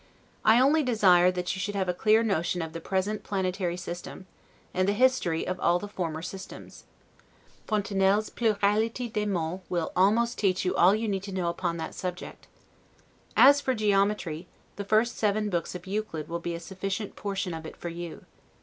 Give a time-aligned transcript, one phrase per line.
[0.43, 4.25] I only desire that you should have a clear notion of the present planetary system,
[4.73, 6.85] and the history of all the former systems.
[7.67, 12.47] Fontenelle's 'Pluralites des Mondes' will almost teach you all you need know upon that subject.
[13.37, 17.67] As for geometry, the seven first books of Euclid will be a sufficient portion of
[17.67, 18.25] it for you.